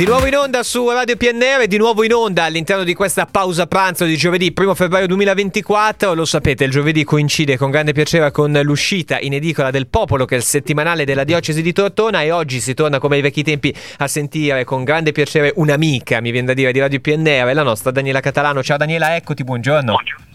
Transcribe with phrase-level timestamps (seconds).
[0.00, 3.66] Di nuovo in onda su Radio PNR, di nuovo in onda all'interno di questa pausa
[3.66, 6.14] pranzo di giovedì 1 febbraio 2024.
[6.14, 10.36] Lo sapete, il giovedì coincide con grande piacere con l'uscita in edicola del Popolo, che
[10.36, 12.22] è il settimanale della diocesi di Tortona.
[12.22, 16.30] E oggi si torna come ai vecchi tempi a sentire con grande piacere un'amica, mi
[16.30, 18.62] viene da dire, di Radio PNR, la nostra Daniela Catalano.
[18.62, 19.92] Ciao Daniela, eccoti, buongiorno.
[19.92, 20.29] Buongiorno.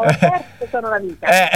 [0.00, 1.50] Ciao, certo sono un'amica, eh.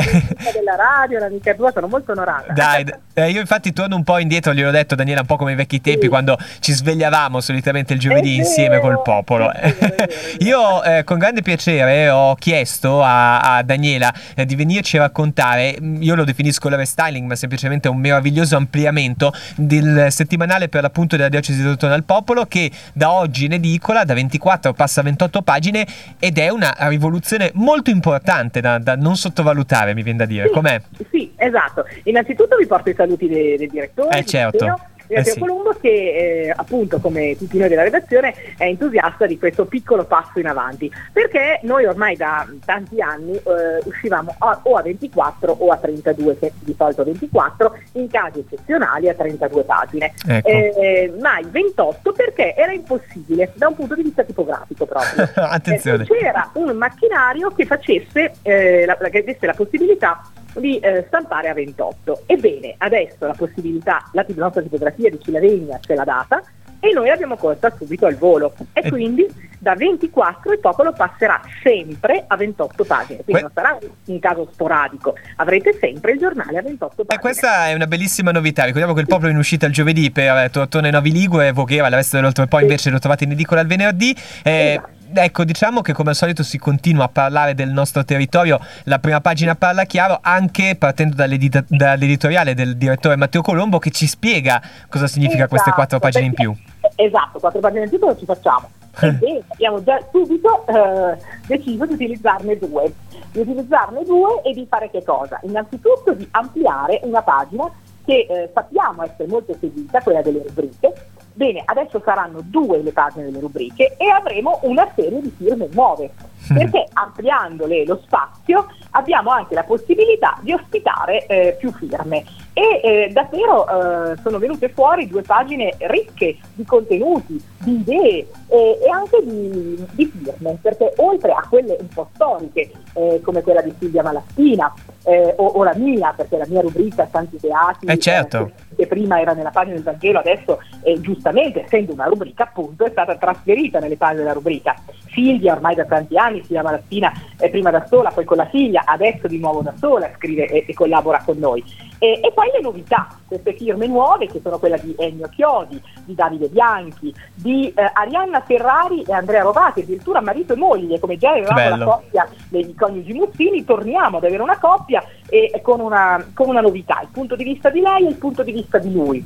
[0.52, 2.52] della radio, un'amica tua, sono molto onorata.
[2.52, 2.84] Dai,
[3.14, 5.80] eh, io infatti torno un po' indietro, gliel'ho detto Daniela, un po' come i vecchi
[5.80, 6.08] tempi, sì.
[6.08, 9.50] quando ci svegliavamo solitamente il giovedì insieme col popolo.
[10.40, 15.76] io eh, con grande piacere ho chiesto a, a Daniela eh, di venirci a raccontare,
[15.80, 21.28] io lo definisco la restyling, ma semplicemente un meraviglioso ampliamento del settimanale per l'appunto della
[21.28, 25.42] diocesi di Tortona al Popolo, che da oggi in edicola, da 24 passa a 28
[25.42, 25.86] pagine,
[26.18, 30.46] ed è una rivoluzione molto importante da, da non sottovalutare, mi viene da dire.
[30.46, 30.82] Sì, Com'è?
[31.10, 31.84] Sì, esatto.
[32.04, 34.18] Innanzitutto vi porto i saluti dei, dei direttori.
[34.18, 34.78] Eh certo.
[35.20, 35.38] Eh sì.
[35.38, 40.38] Colombo che eh, appunto come tutti noi della redazione è entusiasta di questo piccolo passo
[40.38, 45.70] in avanti perché noi ormai da tanti anni eh, uscivamo a, o a 24 o
[45.70, 50.48] a 32 di solito 24 in casi eccezionali a 32 pagine ecco.
[50.48, 56.06] eh, mai 28 perché era impossibile da un punto di vista tipografico proprio attenzione eh,
[56.06, 60.22] c'era un macchinario che facesse eh, la, che desse la possibilità
[60.54, 62.22] di eh, stampare a 28.
[62.26, 66.42] Ebbene, adesso la possibilità, la nostra tipografia di Cilavegna ce l'ha data
[66.84, 68.54] e noi l'abbiamo colta subito al volo.
[68.74, 69.26] E, e quindi
[69.58, 74.48] da 24 il popolo passerà sempre a 28 pagine, quindi que- non sarà un caso
[74.52, 77.14] sporadico, avrete sempre il giornale a 28 pagine.
[77.14, 80.10] E questa è una bellissima novità, ricordiamo che il popolo è in uscita il giovedì
[80.10, 83.66] per Tortone Novi Ligure, Voghera, la resto dell'oltre poi invece lo trovate in edicola il
[83.66, 84.14] venerdì.
[84.42, 88.58] Eh, esatto ecco, diciamo che come al solito si continua a parlare del nostro territorio,
[88.84, 94.60] la prima pagina parla chiaro, anche partendo dall'editoriale del direttore Matteo Colombo che ci spiega
[94.88, 96.54] cosa significa esatto, queste quattro pagine in più.
[96.96, 98.68] Esatto, quattro pagine in più cosa ci facciamo?
[99.00, 102.92] Ebbene, abbiamo già subito eh, deciso di utilizzarne due,
[103.32, 105.38] di utilizzarne due e di fare che cosa?
[105.42, 107.70] Innanzitutto di ampliare una pagina
[108.04, 110.92] che eh, sappiamo essere molto seguita, quella delle rubriche,
[111.36, 116.12] Bene, adesso saranno due le pagine delle rubriche e avremo una serie di firme nuove,
[116.46, 122.24] perché ampliandole lo spazio abbiamo anche la possibilità di ospitare eh, più firme.
[122.52, 128.88] E eh, davvero eh, sono venute fuori due pagine ricche di contenuti, di idee e
[128.88, 133.74] anche di, di, firme, perché oltre a quelle un po' storiche, eh, come quella di
[133.76, 134.72] Silvia Malaspina,
[135.04, 138.50] eh, o, o, la mia, perché la mia rubrica Santi Beati, eh certo.
[138.70, 142.84] eh, che prima era nella pagina del Vangelo, adesso eh, giustamente, essendo una rubrica, appunto,
[142.84, 144.74] è stata trasferita nelle pagine della rubrica.
[145.14, 148.46] Silvia ormai da tanti anni si chiama Laspina eh, prima da sola, poi con la
[148.46, 151.64] figlia, adesso di nuovo da sola, scrive e, e collabora con noi.
[151.98, 156.14] E, e, poi le novità, queste firme nuove che sono quella di Ennio Chiodi, di
[156.14, 161.30] Davide Bianchi, di eh, Arianna Ferrari e Andrea Rovati, addirittura marito e moglie, come già
[161.30, 166.48] avevamo la coppia dei coniugi Muzzini, torniamo ad avere una coppia e, con, una, con
[166.48, 169.24] una novità, il punto di vista di lei e il punto di vista di lui.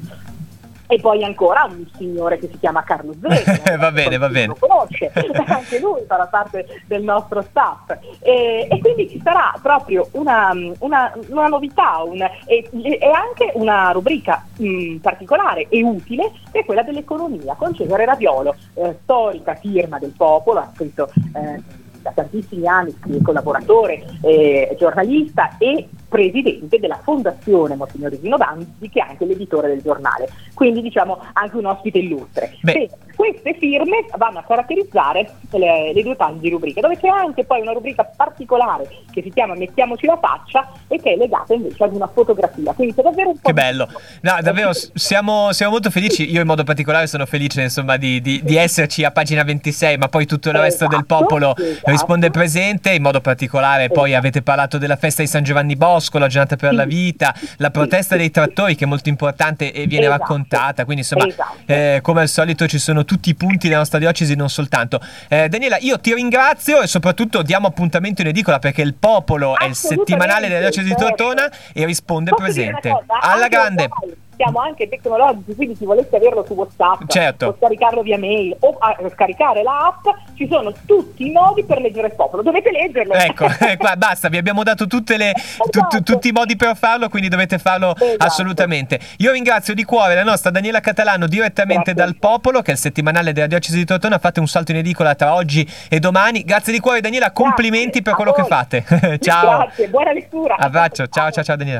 [0.90, 3.76] E poi ancora un signore che si chiama Carlo Zveglia.
[3.78, 4.46] va bene, va bene.
[4.46, 5.12] Lo conosce,
[5.46, 7.90] anche lui farà parte del nostro staff.
[8.20, 13.90] E, e quindi ci sarà proprio una, una, una novità un, e, e, anche una
[13.90, 19.98] rubrica mh, particolare e utile che è quella dell'economia con Cesare Raviolo, eh, storica firma
[19.98, 21.10] del popolo, ha scritto...
[21.34, 29.00] Eh, da tantissimi anni collaboratore, eh, giornalista e presidente della fondazione Monsignore Gino Danzi che
[29.00, 32.56] è anche l'editore del giornale, quindi diciamo anche un ospite illustre.
[32.62, 32.90] Beh.
[33.14, 37.60] Queste firme vanno a caratterizzare le, le, due pagine di rubrica, dove c'è anche poi
[37.60, 41.94] una rubrica particolare che si chiama Mettiamoci la faccia e che è legata invece ad
[41.94, 43.88] una fotografia, quindi c'è davvero un po' Che bello,
[44.20, 48.40] no davvero siamo, siamo, molto felici, io in modo particolare sono felice insomma di, di,
[48.44, 51.90] di esserci a pagina 26, ma poi tutto il resto del esatto, popolo esatto.
[51.90, 54.00] risponde presente, in modo particolare esatto.
[54.00, 57.34] poi avete parlato della festa di San Giovanni Bosco, Bosco, la giornata per la vita,
[57.56, 60.22] la protesta dei trattori che è molto importante e viene esatto.
[60.22, 61.56] raccontata, quindi insomma esatto.
[61.66, 65.00] eh, come al solito ci sono tutti i punti della nostra diocesi, non soltanto.
[65.26, 69.64] Eh, Daniela, io ti ringrazio e soprattutto diamo appuntamento in edicola perché il popolo è
[69.64, 73.04] il settimanale della diocesi di Tortona e risponde Posso presente.
[73.20, 73.88] Alla grande.
[73.88, 77.46] Vai siamo anche tecnologici, quindi se volesse averlo su WhatsApp certo.
[77.46, 80.06] o scaricarlo via mail o a, scaricare l'app,
[80.36, 82.42] ci sono tutti i modi per leggere il popolo.
[82.42, 83.14] Dovete leggerlo.
[83.14, 84.86] Ecco, eh, qua, basta, vi abbiamo dato
[85.16, 85.86] le, esatto.
[85.88, 88.24] tu, tutti i modi per farlo, quindi dovete farlo esatto.
[88.24, 89.00] assolutamente.
[89.18, 92.12] Io ringrazio di cuore la nostra Daniela Catalano direttamente Grazie.
[92.12, 94.18] dal Popolo, che è il settimanale della Diocesi di Tortona.
[94.18, 96.44] Fate un salto in edicola tra oggi e domani.
[96.44, 98.02] Grazie di cuore Daniela, complimenti Grazie.
[98.02, 98.84] per quello che fate.
[99.20, 99.58] ciao.
[99.58, 100.54] Grazie, buona lettura.
[100.56, 101.76] Abbraccio, ciao ciao ciao Daniela.